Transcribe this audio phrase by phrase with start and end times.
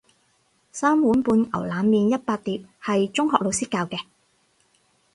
[0.71, 3.99] 三碗半牛腩麵一百碟係中學老師教嘅